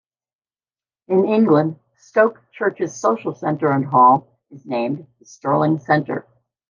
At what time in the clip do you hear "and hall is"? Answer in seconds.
3.71-4.65